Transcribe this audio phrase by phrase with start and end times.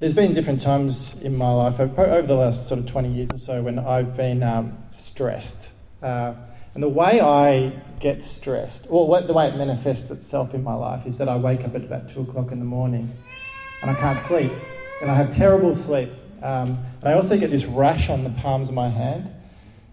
[0.00, 3.38] there's been different times in my life over the last sort of 20 years or
[3.38, 5.58] so when I've been um, stressed.
[6.02, 6.32] Uh,
[6.72, 11.06] and the way I get stressed, or the way it manifests itself in my life,
[11.06, 13.12] is that I wake up at about 2 o'clock in the morning
[13.82, 14.52] and I can't sleep.
[15.02, 16.10] And I have terrible sleep.
[16.42, 19.30] Um, and I also get this rash on the palms of my hand.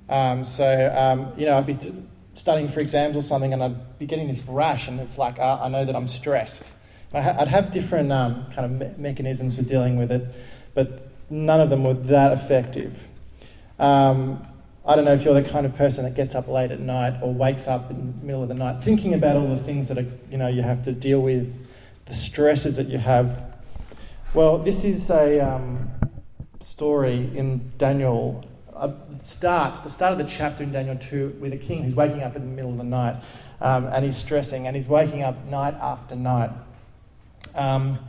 [0.08, 1.94] Um, so, um, you know, I'd be t-
[2.36, 5.60] studying for exams or something and I'd be getting this rash, and it's like, uh,
[5.62, 6.72] I know that I'm stressed.
[7.14, 10.26] I'd have different um, kind of me- mechanisms for dealing with it,
[10.74, 12.94] but none of them were that effective.
[13.80, 14.46] Um,
[14.86, 17.20] I don't know if you're the kind of person that gets up late at night
[17.22, 19.98] or wakes up in the middle of the night thinking about all the things that
[19.98, 21.54] are, you know you have to deal with,
[22.06, 23.54] the stresses that you have.
[24.34, 25.90] Well, this is a um,
[26.62, 28.48] story in Daniel.
[28.74, 28.92] Uh,
[29.24, 32.36] start the start of the chapter in Daniel two with a king who's waking up
[32.36, 33.16] in the middle of the night,
[33.62, 36.52] um, and he's stressing, and he's waking up night after night
[37.58, 38.00] um,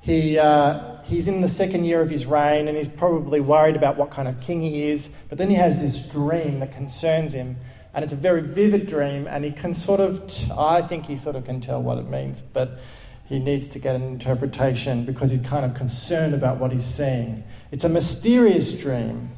[0.00, 3.96] he, uh, he's in the second year of his reign and he's probably worried about
[3.96, 5.08] what kind of king he is.
[5.28, 7.56] But then he has this dream that concerns him.
[7.94, 11.16] And it's a very vivid dream, and he can sort of, t- I think he
[11.16, 12.80] sort of can tell what it means, but
[13.26, 17.44] he needs to get an interpretation because he's kind of concerned about what he's seeing.
[17.70, 19.30] It's a mysterious dream,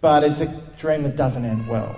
[0.00, 0.46] but it's a
[0.78, 1.94] dream that doesn't end well.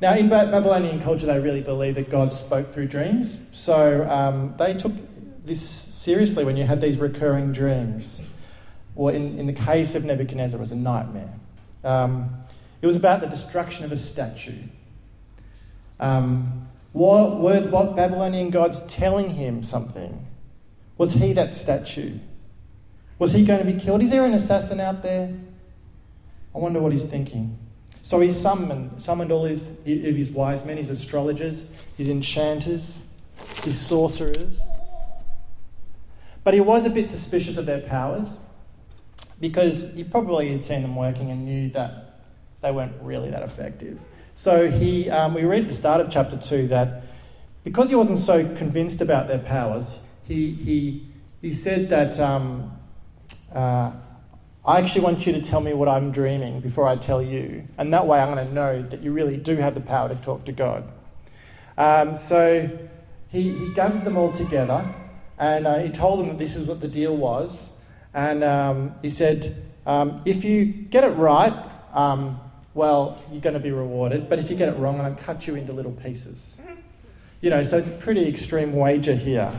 [0.00, 3.38] Now, in Babylonian culture, they really believed that God spoke through dreams.
[3.52, 4.92] So um, they took
[5.44, 8.22] this seriously when you had these recurring dreams.
[8.96, 11.32] Or in, in the case of Nebuchadnezzar, it was a nightmare.
[11.82, 12.44] Um,
[12.82, 14.62] it was about the destruction of a statue.
[16.00, 20.26] Um, what, were what Babylonian gods telling him something?
[20.98, 22.18] Was he that statue?
[23.18, 24.02] Was he going to be killed?
[24.02, 25.32] Is there an assassin out there?
[26.54, 27.58] I wonder what he's thinking.
[28.04, 33.06] So he summoned, summoned all his, his wise men, his astrologers, his enchanters,
[33.62, 34.60] his sorcerers.
[36.44, 38.36] But he was a bit suspicious of their powers
[39.40, 42.20] because he probably had seen them working and knew that
[42.60, 43.98] they weren't really that effective.
[44.34, 47.04] So he, um, we read at the start of chapter 2 that
[47.64, 51.06] because he wasn't so convinced about their powers, he, he,
[51.40, 52.70] he said that um,
[53.54, 53.92] uh,
[54.66, 57.68] I actually want you to tell me what I'm dreaming before I tell you.
[57.76, 60.14] And that way I'm going to know that you really do have the power to
[60.16, 60.90] talk to God.
[61.76, 62.70] Um, so
[63.28, 64.86] he, he, gathered them all together
[65.38, 67.72] and uh, he told them that this is what the deal was.
[68.14, 71.52] And um, he said, um, if you get it right,
[71.92, 72.40] um,
[72.72, 74.30] well, you're going to be rewarded.
[74.30, 76.58] But if you get it wrong, I'm going to cut you into little pieces.
[77.42, 79.52] You know, so it's a pretty extreme wager here.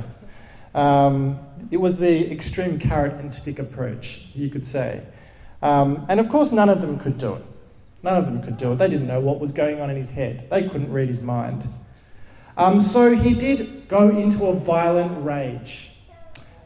[0.76, 1.40] Um,
[1.72, 5.02] it was the extreme carrot and stick approach, you could say.
[5.62, 7.46] Um, and of course, none of them could do it.
[8.04, 8.76] None of them could do it.
[8.76, 11.68] They didn't know what was going on in his head, they couldn't read his mind.
[12.58, 15.92] Um, so he did go into a violent rage.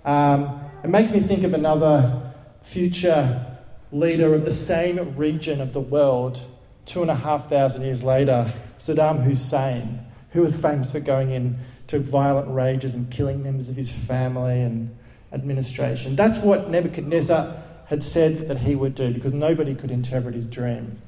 [0.05, 2.33] Um, it makes me think of another
[2.63, 3.45] future
[3.91, 6.41] leader of the same region of the world,
[6.85, 11.57] two and a half thousand years later, Saddam Hussein, who was famous for going in
[11.89, 14.95] to violent rages and killing members of his family and
[15.33, 16.15] administration.
[16.15, 21.01] That's what Nebuchadnezzar had said that he would do because nobody could interpret his dream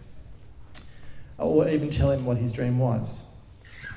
[1.37, 3.27] or even tell him what his dream was.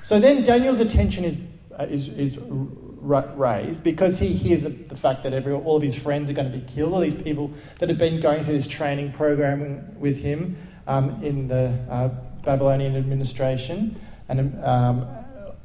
[0.02, 1.36] So then Daniel's attention is,
[1.78, 5.94] uh, is, is raised because he hears the, the fact that every, all of his
[5.96, 8.68] friends are going to be killed, all these people that have been going through this
[8.68, 12.08] training program with him um, in the uh,
[12.44, 13.98] Babylonian administration.
[14.28, 15.06] And um,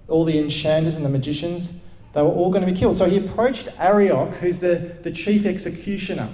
[0.10, 1.74] all the enchanters and the magicians,
[2.14, 2.98] they were all going to be killed.
[2.98, 6.30] So he approached Arioch, who's the, the chief executioner.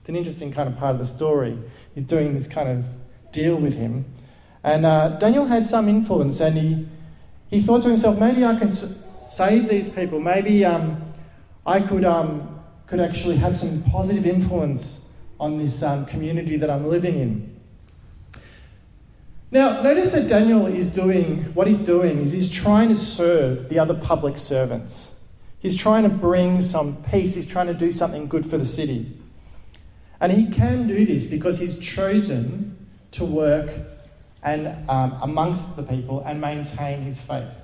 [0.00, 1.58] It's an interesting kind of part of the story.
[1.94, 2.84] He's doing this kind of
[3.32, 4.04] deal with him.
[4.62, 6.88] And uh, Daniel had some influence, and he,
[7.48, 10.20] he thought to himself, maybe I can s- save these people.
[10.20, 11.14] Maybe um,
[11.66, 15.10] I could, um, could actually have some positive influence
[15.40, 17.57] on this um, community that I'm living in.
[19.50, 23.78] Now, notice that Daniel is doing what he's doing is he's trying to serve the
[23.78, 25.24] other public servants.
[25.58, 29.18] He's trying to bring some peace, he's trying to do something good for the city.
[30.20, 33.70] And he can do this because he's chosen to work
[34.42, 37.56] and um, amongst the people and maintain his faith.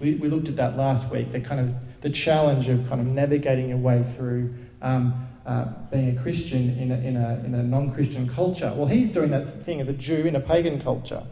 [0.00, 3.06] We, we looked at that last week, the kind of the challenge of kind of
[3.06, 7.62] navigating your way through um, uh, being a Christian in a, in a, in a
[7.62, 8.72] non Christian culture.
[8.76, 11.22] Well, he's doing that thing as a Jew in a pagan culture,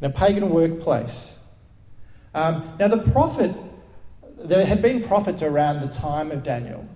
[0.00, 1.40] in a pagan workplace.
[2.34, 3.54] Um, now, the prophet,
[4.38, 6.88] there had been prophets around the time of Daniel,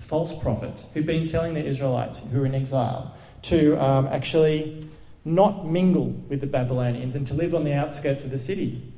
[0.00, 4.88] false prophets, who'd been telling the Israelites who were in exile to um, actually
[5.24, 8.92] not mingle with the Babylonians and to live on the outskirts of the city.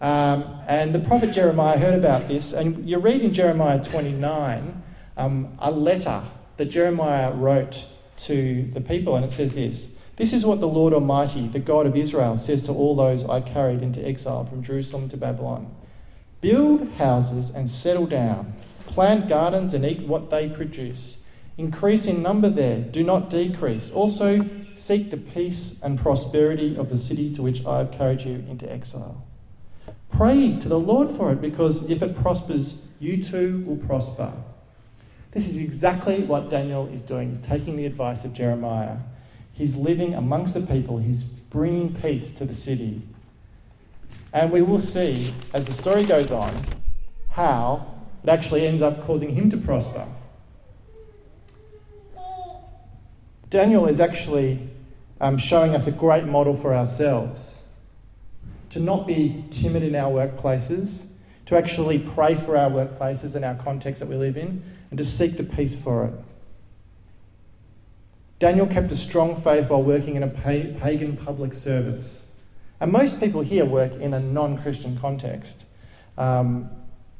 [0.00, 4.82] Um, and the prophet Jeremiah heard about this, and you read in Jeremiah 29
[5.20, 6.22] um, a letter
[6.56, 7.86] that Jeremiah wrote
[8.20, 11.86] to the people, and it says this This is what the Lord Almighty, the God
[11.86, 15.74] of Israel, says to all those I carried into exile from Jerusalem to Babylon
[16.40, 18.54] Build houses and settle down,
[18.86, 21.22] plant gardens and eat what they produce.
[21.58, 23.90] Increase in number there, do not decrease.
[23.90, 28.42] Also, seek the peace and prosperity of the city to which I have carried you
[28.48, 29.26] into exile.
[30.10, 34.32] Pray to the Lord for it, because if it prospers, you too will prosper.
[35.32, 37.30] This is exactly what Daniel is doing.
[37.30, 38.96] He's taking the advice of Jeremiah.
[39.52, 43.02] He's living amongst the people, he's bringing peace to the city.
[44.32, 46.64] And we will see, as the story goes on,
[47.30, 50.06] how it actually ends up causing him to prosper.
[53.50, 54.68] Daniel is actually
[55.20, 57.64] um, showing us a great model for ourselves
[58.70, 61.08] to not be timid in our workplaces,
[61.46, 65.04] to actually pray for our workplaces and our context that we live in, and to
[65.04, 66.14] seek the peace for it.
[68.40, 72.32] Daniel kept a strong faith while working in a pagan public service.
[72.80, 75.66] And most people here work in a non Christian context.
[76.16, 76.70] Um,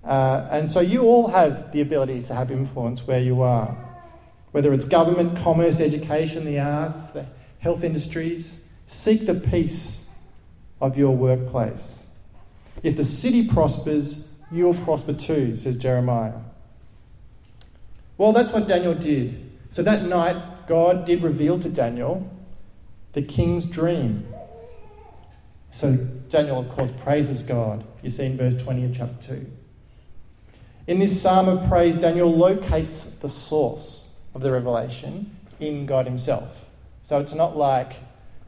[0.02, 3.76] uh, and so you all have the ability to have influence where you are,
[4.52, 7.26] whether it's government, commerce, education, the arts, the
[7.58, 8.68] health industries.
[8.86, 10.08] Seek the peace
[10.80, 12.06] of your workplace.
[12.82, 16.32] If the city prospers, you'll prosper too, says Jeremiah.
[18.20, 19.50] Well, that's what Daniel did.
[19.70, 22.30] So that night, God did reveal to Daniel
[23.14, 24.28] the king's dream.
[25.72, 25.96] So
[26.28, 27.82] Daniel, of course, praises God.
[28.02, 29.50] You see in verse 20 of chapter 2.
[30.88, 36.66] In this psalm of praise, Daniel locates the source of the revelation in God Himself.
[37.04, 37.94] So it's not like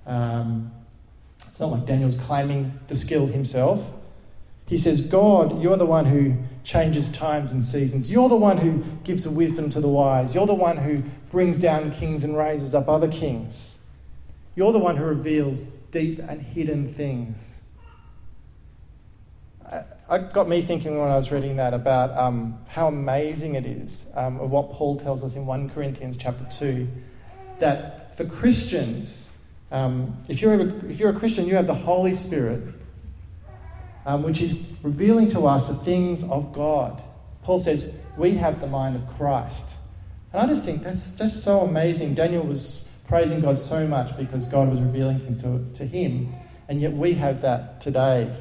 [0.05, 0.71] um,
[1.49, 3.83] it's not like Daniel's claiming the skill himself.
[4.73, 6.35] He says, God, you're the one who
[6.65, 8.11] changes times and seasons.
[8.11, 10.35] You're the one who gives wisdom to the wise.
[10.35, 13.81] You're the one who brings down kings and raises up other kings.
[14.57, 17.61] You're the one who reveals deep and hidden things.
[20.11, 24.07] It got me thinking when I was reading that about um, how amazing it is
[24.15, 26.89] um, of what Paul tells us in 1 Corinthians chapter 2
[27.59, 29.37] that for Christians,
[29.71, 32.63] um, if, you're a, if you're a Christian, you have the Holy Spirit
[34.07, 37.03] um, which is revealing to us the things of God.
[37.43, 39.77] Paul says, We have the mind of Christ.
[40.33, 42.15] And I just think that's just so amazing.
[42.15, 46.33] Daniel was praising God so much because God was revealing things to, to him,
[46.69, 48.35] and yet we have that today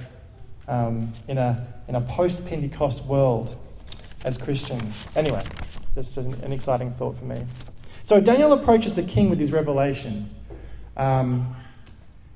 [0.67, 3.57] um, in a, in a post Pentecost world
[4.23, 5.03] as Christians.
[5.15, 5.43] Anyway,
[5.95, 7.43] just an, an, exciting thought for me.
[8.05, 10.29] So Daniel approaches the king with his revelation.
[10.95, 11.55] Um,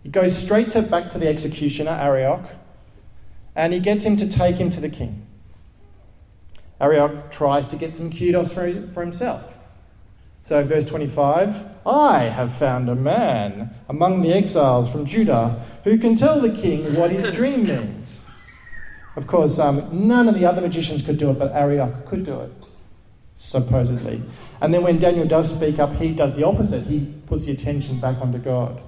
[0.04, 2.44] he goes straight to, back to the executioner, Arioch,
[3.56, 5.26] and he gets him to take him to the king.
[6.80, 9.54] Arioch tries to get some kudos for, for himself.
[10.44, 16.16] So, verse 25 I have found a man among the exiles from Judah who can
[16.16, 18.26] tell the king what his dream means.
[19.16, 22.42] Of course, um, none of the other magicians could do it, but Arioch could do
[22.42, 22.52] it,
[23.38, 24.22] supposedly.
[24.62, 26.84] And then when Daniel does speak up, he does the opposite.
[26.84, 28.82] He puts the attention back onto God.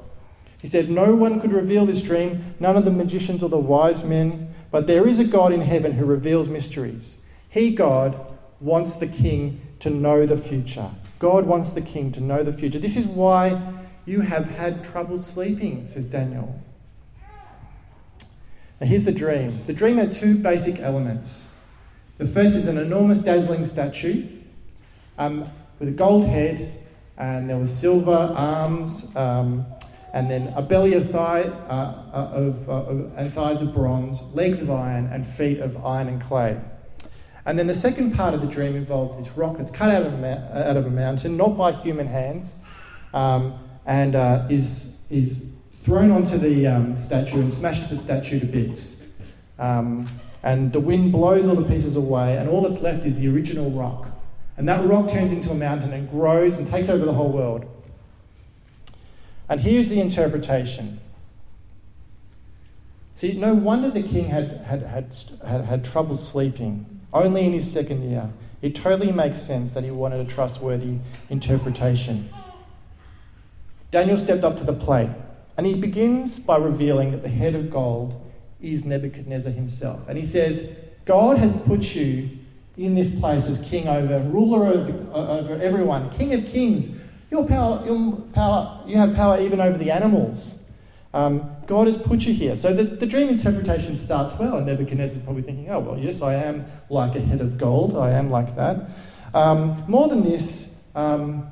[0.60, 4.04] He said, No one could reveal this dream, none of the magicians or the wise
[4.04, 7.22] men, but there is a God in heaven who reveals mysteries.
[7.50, 8.20] He, God,
[8.60, 10.92] wants the king to know the future.
[11.20, 12.80] God wants the king to know the future.
[12.80, 13.62] This is why
[14.06, 16.62] you have had trouble sleeping, says Daniel.
[18.80, 21.56] Now, here's the dream the dream had two basic elements.
[22.18, 24.28] The first is an enormous, dazzling statue
[25.18, 25.50] um,
[25.80, 26.84] with a gold head,
[27.18, 29.16] and there were silver arms.
[29.16, 29.66] Um,
[30.14, 34.22] and then a belly of thigh uh, uh of, uh, of, and thighs of bronze,
[34.34, 36.60] legs of iron, and feet of iron and clay.
[37.46, 40.14] And then the second part of the dream involves this rock that's cut out of
[40.14, 42.56] a, ma- out of a mountain, not by human hands,
[43.14, 48.46] um, and uh, is, is thrown onto the um, statue and smashes the statue to
[48.46, 49.06] bits.
[49.60, 50.10] Um,
[50.44, 53.72] and the wind blows all the pieces away, and all that's left is the original
[53.72, 54.10] rock.
[54.58, 57.66] And that rock turns into a mountain and grows and takes over the whole world.
[59.50, 61.00] And here's the interpretation.
[63.16, 67.72] See, no wonder the king had, had, had, had, had trouble sleeping, only in his
[67.72, 68.30] second year.
[68.62, 70.98] It totally makes sense that he wanted a trustworthy
[71.30, 72.30] interpretation.
[73.90, 75.10] Daniel stepped up to the plate,
[75.56, 78.22] and he begins by revealing that the head of gold
[78.62, 80.02] is Nebuchadnezzar himself.
[80.08, 80.74] And he says,
[81.06, 82.30] God has put you
[82.78, 87.86] in this place as king over, ruler over, over everyone, king of kings, your power,
[87.86, 90.64] your power, you have power even over the animals.
[91.14, 92.58] Um, God has put you here.
[92.58, 96.36] So the, the dream interpretation starts well, and Nebuchadnezzar probably thinking, oh, well, yes, I
[96.36, 97.98] am like a head of gold.
[97.98, 98.90] I am like that.
[99.34, 101.52] Um, more than this, um,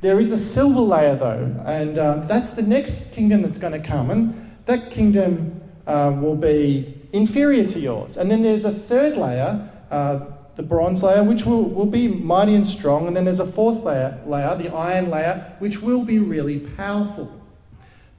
[0.00, 3.86] there is a silver layer though, and uh, that's the next kingdom that's going to
[3.86, 4.10] come.
[4.10, 8.16] And that kingdom uh, will be inferior to yours.
[8.16, 12.54] And then there's a third layer, uh, the bronze layer, which will, will be mighty
[12.54, 13.06] and strong.
[13.06, 17.30] And then there's a fourth layer, layer, the iron layer, which will be really powerful.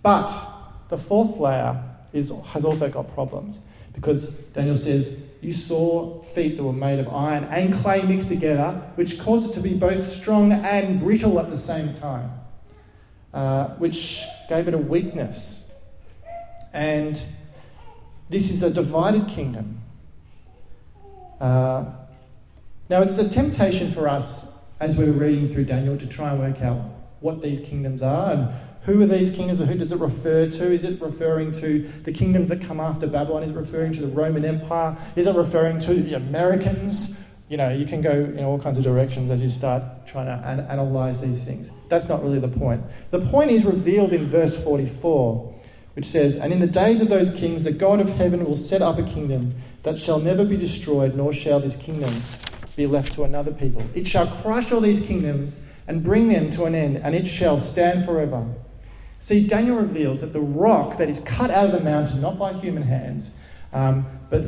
[0.02, 0.32] But
[0.90, 1.82] the fourth layer
[2.14, 3.58] is, has also got problems
[3.94, 8.82] because Daniel says, You saw feet that were made of iron and clay mixed together,
[8.96, 12.32] which caused it to be both strong and brittle at the same time,
[13.34, 15.74] uh, which gave it a weakness.
[16.74, 17.20] And
[18.30, 19.82] this is a divided kingdom.
[21.40, 21.86] Uh,
[22.88, 26.62] now, it's a temptation for us as we're reading through Daniel to try and work
[26.62, 26.82] out
[27.20, 28.50] what these kingdoms are and
[28.84, 30.72] who are these kingdoms and who does it refer to?
[30.72, 33.42] Is it referring to the kingdoms that come after Babylon?
[33.42, 34.96] Is it referring to the Roman Empire?
[35.16, 37.20] Is it referring to the Americans?
[37.50, 40.48] You know, you can go in all kinds of directions as you start trying to
[40.48, 41.72] an- analyze these things.
[41.90, 42.84] That's not really the point.
[43.10, 45.56] The point is revealed in verse 44,
[45.96, 48.84] which says, And in the days of those kings, the God of heaven will set
[48.84, 52.14] up a kingdom that shall never be destroyed, nor shall this kingdom
[52.76, 53.84] be left to another people.
[53.94, 57.60] It shall crush all these kingdoms and bring them to an end, and it shall
[57.60, 58.48] stand forever.
[59.20, 62.54] See, Daniel reveals that the rock that is cut out of the mountain, not by
[62.54, 63.36] human hands,
[63.74, 64.42] um, but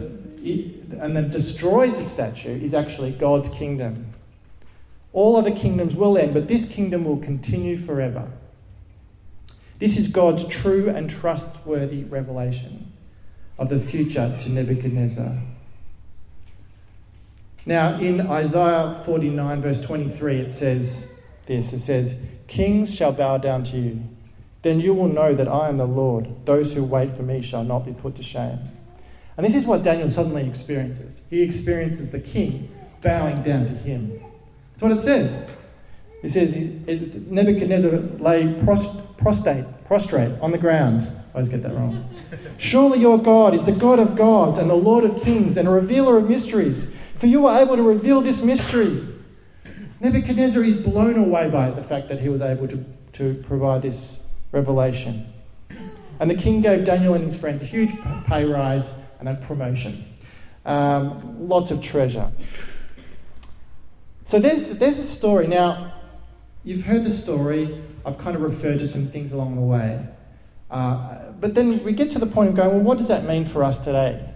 [0.44, 4.14] it, and that destroys the statue, is actually God's kingdom.
[5.14, 8.30] All other kingdoms will end, but this kingdom will continue forever.
[9.80, 12.92] This is God's true and trustworthy revelation
[13.58, 15.38] of the future to Nebuchadnezzar.
[17.68, 23.64] Now, in Isaiah 49, verse 23, it says this it says, Kings shall bow down
[23.66, 24.04] to you
[24.68, 26.28] then you will know that I am the Lord.
[26.46, 28.60] Those who wait for me shall not be put to shame.
[29.38, 31.22] And this is what Daniel suddenly experiences.
[31.30, 32.70] He experiences the king
[33.02, 34.20] bowing down to him.
[34.72, 35.48] That's what it says.
[36.22, 36.54] It says
[37.30, 41.04] Nebuchadnezzar lay prostrate, prostrate on the ground.
[41.34, 42.10] I always get that wrong.
[42.58, 45.72] Surely your God is the God of gods and the Lord of kings and a
[45.72, 46.92] revealer of mysteries.
[47.18, 49.08] For you are able to reveal this mystery.
[50.00, 54.24] Nebuchadnezzar is blown away by the fact that he was able to, to provide this
[54.52, 55.34] revelation.
[56.20, 57.90] And the king gave Daniel and his friends a huge
[58.26, 60.06] pay rise and a promotion.
[60.66, 62.32] Um, lots of treasure.
[64.26, 65.48] So there's, there's a story.
[65.48, 65.94] Now,
[66.64, 67.82] you've heard the story.
[68.06, 70.06] I've kind of referred to some things along the way.
[70.70, 73.46] Uh, but then we get to the point of going, well, what does that mean
[73.46, 74.30] for us today?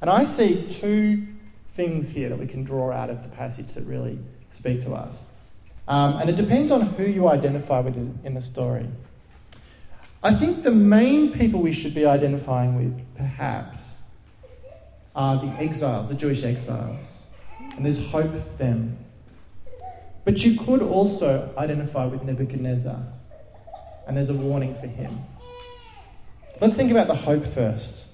[0.00, 1.26] And I see two
[1.74, 4.18] things here that we can draw out of the passage that really
[4.52, 5.30] speak to us.
[5.86, 8.86] Um, and it depends on who you identify with in the story.
[10.22, 13.98] I think the main people we should be identifying with, perhaps,
[15.14, 17.26] are the exiles, the Jewish exiles.
[17.76, 18.96] And there's hope for them.
[20.24, 22.98] But you could also identify with Nebuchadnezzar,
[24.06, 25.18] and there's a warning for him.
[26.60, 28.06] Let's think about the hope first.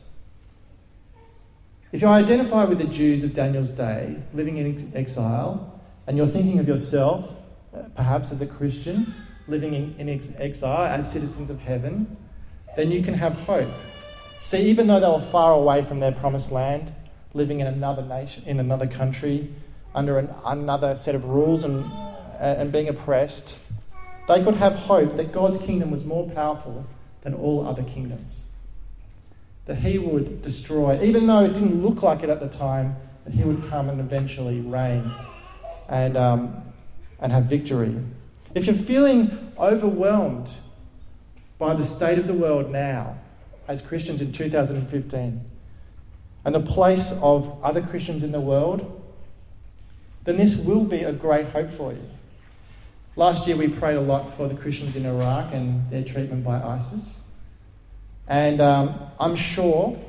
[1.93, 6.61] If you identify with the Jews of Daniel's day, living in exile, and you're thinking
[6.61, 7.29] of yourself,
[7.75, 9.13] uh, perhaps as a Christian,
[9.49, 12.17] living in, in ex- exile as citizens of heaven,
[12.77, 13.69] then you can have hope.
[14.45, 16.93] See, even though they were far away from their promised land,
[17.35, 19.53] living in another nation, in another country,
[19.93, 21.85] under an, another set of rules and,
[22.39, 23.59] and being oppressed,
[24.29, 26.87] they could have hope that God's kingdom was more powerful
[27.23, 28.43] than all other kingdoms.
[29.71, 33.33] That He would destroy, even though it didn't look like it at the time, that
[33.33, 35.09] He would come and eventually reign
[35.89, 36.63] and, um,
[37.21, 37.97] and have victory.
[38.53, 40.49] If you're feeling overwhelmed
[41.57, 43.17] by the state of the world now,
[43.69, 45.41] as Christians in 2015,
[46.45, 49.01] and the place of other Christians in the world,
[50.25, 52.03] then this will be a great hope for you.
[53.15, 56.61] Last year we prayed a lot for the Christians in Iraq and their treatment by
[56.61, 57.23] ISIS.
[58.31, 60.01] And um, I'm sure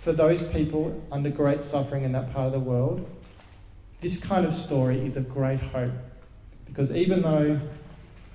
[0.00, 3.06] for those people under great suffering in that part of the world,
[4.00, 5.92] this kind of story is a great hope.
[6.64, 7.60] Because even though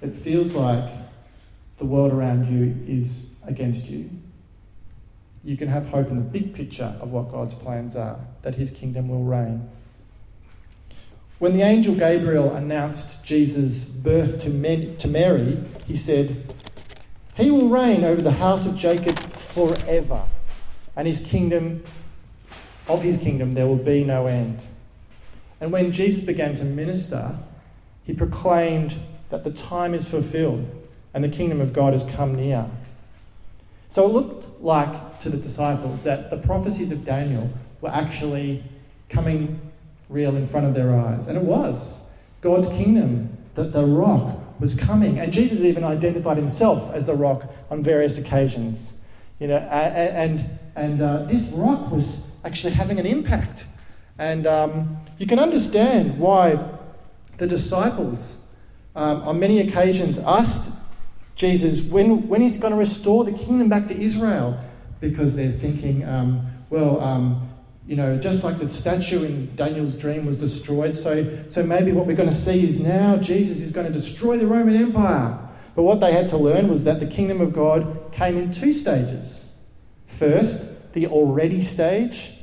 [0.01, 0.91] it feels like
[1.79, 4.11] the world around you is against you,
[5.43, 8.69] you can have hope in the big picture of what God's plans are, that his
[8.69, 9.67] kingdom will reign.
[11.39, 16.53] When the angel Gabriel announced Jesus' birth to, to Mary, he said,
[17.35, 20.23] He will reign over the house of Jacob forever,
[20.95, 21.83] and his kingdom,
[22.87, 24.59] of his kingdom, there will be no end.
[25.59, 27.35] And when Jesus began to minister,
[28.03, 28.95] he proclaimed
[29.29, 30.69] that the time is fulfilled
[31.13, 32.65] and the kingdom of God has come near.
[33.89, 37.49] So it looked like to the disciples that the prophecies of Daniel
[37.81, 38.63] were actually
[39.09, 39.59] coming
[40.09, 41.27] real in front of their eyes.
[41.27, 42.07] And it was.
[42.41, 45.19] God's kingdom, that the rock was coming.
[45.19, 49.00] And Jesus even identified himself as the rock on various occasions.
[49.41, 53.65] You know, and, and uh, this rock was actually having an impact.
[54.19, 56.63] And um, you can understand why
[57.37, 58.45] the disciples,
[58.95, 60.77] um, on many occasions, asked
[61.35, 64.59] Jesus when, when he's going to restore the kingdom back to Israel,
[64.99, 67.49] because they're thinking, um, well, um,
[67.87, 72.05] you know, just like the statue in Daniel's dream was destroyed, so, so maybe what
[72.05, 75.39] we're going to see is now Jesus is going to destroy the Roman Empire.
[75.75, 78.73] But what they had to learn was that the kingdom of God came in two
[78.73, 79.57] stages.
[80.07, 82.33] First, the already stage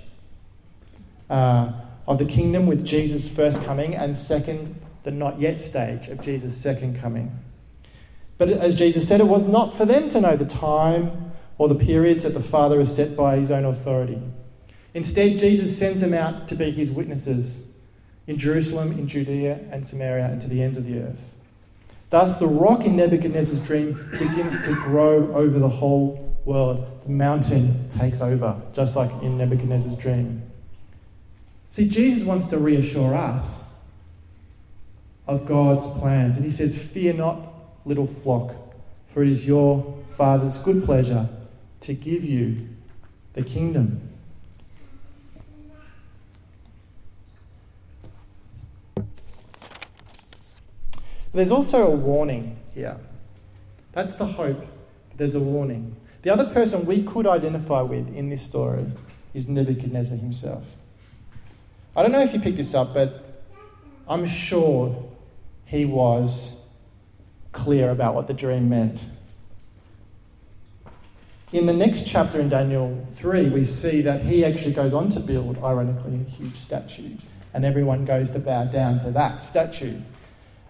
[1.28, 1.72] uh,
[2.06, 6.56] of the kingdom with Jesus' first coming, and second, the not yet stage of Jesus'
[6.56, 7.38] second coming.
[8.38, 11.74] But as Jesus said, it was not for them to know the time or the
[11.74, 14.22] periods that the Father has set by his own authority.
[14.94, 17.68] Instead, Jesus sends them out to be his witnesses
[18.26, 21.34] in Jerusalem, in Judea and Samaria, and to the ends of the earth.
[22.10, 27.02] Thus, the rock in Nebuchadnezzar's dream begins to grow over the whole world.
[27.04, 30.42] The mountain takes over, just like in Nebuchadnezzar's dream.
[31.70, 33.68] See, Jesus wants to reassure us
[35.26, 36.36] of God's plans.
[36.36, 37.52] And he says, Fear not,
[37.84, 38.54] little flock,
[39.12, 41.28] for it is your Father's good pleasure
[41.82, 42.68] to give you
[43.34, 44.07] the kingdom.
[51.32, 52.96] There's also a warning here.
[53.92, 54.64] That's the hope.
[55.16, 55.96] There's a warning.
[56.22, 58.86] The other person we could identify with in this story
[59.34, 60.64] is Nebuchadnezzar himself.
[61.94, 63.42] I don't know if you picked this up, but
[64.08, 65.04] I'm sure
[65.66, 66.64] he was
[67.52, 69.00] clear about what the dream meant.
[71.52, 75.20] In the next chapter in Daniel 3, we see that he actually goes on to
[75.20, 77.16] build, ironically, a huge statue,
[77.54, 79.98] and everyone goes to bow down to that statue.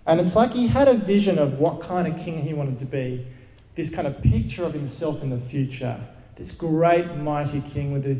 [0.08, 2.86] And it's like he had a vision of what kind of king he wanted to
[2.86, 3.26] be,
[3.74, 6.00] this kind of picture of himself in the future,
[6.34, 8.18] this great, mighty king with the,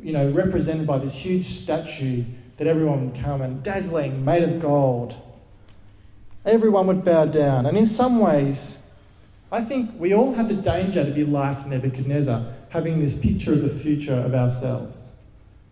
[0.00, 2.22] you know, represented by this huge statue
[2.56, 5.16] that everyone would come and dazzling, made of gold.
[6.44, 7.66] Everyone would bow down.
[7.66, 8.86] And in some ways,
[9.50, 13.62] I think we all have the danger to be like Nebuchadnezzar, having this picture of
[13.62, 14.96] the future of ourselves,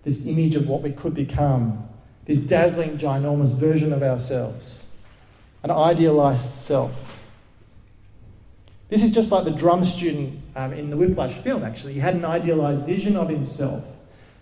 [0.02, 1.88] this image of what we could become,
[2.24, 4.86] this dazzling, ginormous version of ourselves
[5.62, 7.10] an idealized self.
[8.88, 11.94] This is just like the drum student um, in the Whiplash film, actually.
[11.94, 13.84] He had an idealized vision of himself,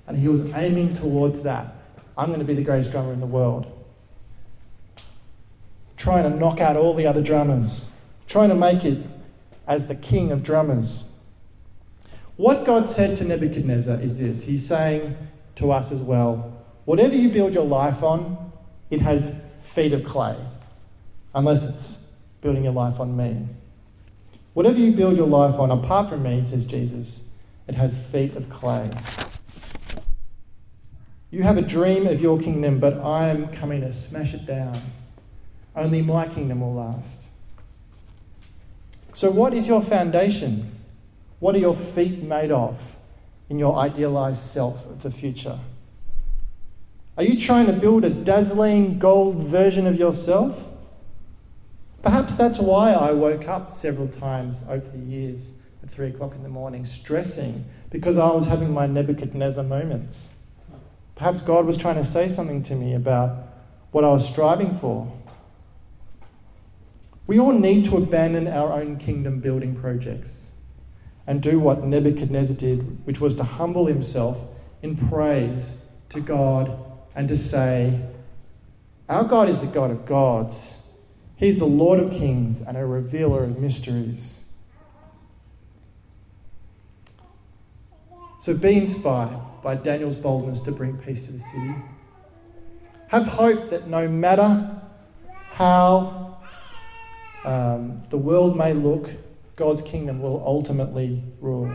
[0.06, 1.74] and he was aiming towards that.
[2.16, 3.66] I'm going to be the greatest drummer in the world.
[5.96, 7.92] Trying to knock out all the other drummers,
[8.26, 9.04] trying to make it
[9.66, 11.10] as the king of drummers.
[12.36, 15.16] What God said to Nebuchadnezzar is this He's saying
[15.56, 16.54] to us as well
[16.84, 18.50] whatever you build your life on,
[18.88, 19.42] it has
[19.74, 20.36] feet of clay
[21.34, 22.06] unless it's
[22.40, 23.46] building your life on me.
[24.54, 27.28] Whatever you build your life on, apart from me, says Jesus,
[27.66, 28.90] it has feet of clay.
[31.30, 34.78] You have a dream of your kingdom, but I am coming to smash it down.
[35.76, 37.26] Only my kingdom will last.
[39.14, 40.72] So, what is your foundation?
[41.40, 42.80] What are your feet made of
[43.48, 45.58] in your idealized self of the future?
[47.16, 50.56] Are you trying to build a dazzling gold version of yourself?
[52.08, 55.50] Perhaps that's why I woke up several times over the years
[55.82, 60.34] at three o'clock in the morning, stressing because I was having my Nebuchadnezzar moments.
[61.16, 63.48] Perhaps God was trying to say something to me about
[63.90, 65.12] what I was striving for.
[67.26, 70.52] We all need to abandon our own kingdom building projects
[71.26, 74.38] and do what Nebuchadnezzar did, which was to humble himself
[74.80, 76.72] in praise to God
[77.14, 78.00] and to say,
[79.10, 80.78] Our God is the God of gods
[81.38, 84.44] He's the Lord of kings and a revealer of mysteries.
[88.42, 91.74] So be inspired by Daniel's boldness to bring peace to the city.
[93.06, 94.80] Have hope that no matter
[95.52, 96.40] how
[97.44, 99.10] um, the world may look,
[99.54, 101.72] God's kingdom will ultimately rule.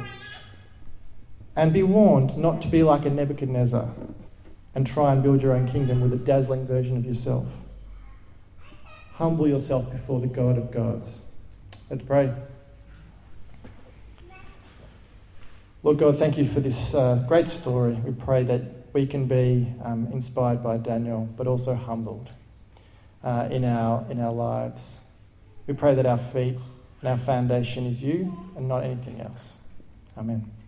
[1.55, 3.87] And be warned not to be like a Nebuchadnezzar
[4.75, 7.45] and try and build your own kingdom with a dazzling version of yourself.
[9.13, 11.21] Humble yourself before the God of gods.
[11.89, 12.33] Let's pray.
[15.83, 17.93] Lord God, thank you for this uh, great story.
[17.93, 18.61] We pray that
[18.93, 22.29] we can be um, inspired by Daniel, but also humbled
[23.23, 24.99] uh, in, our, in our lives.
[25.67, 26.57] We pray that our feet
[27.01, 29.57] and our foundation is you and not anything else.
[30.17, 30.62] Amen.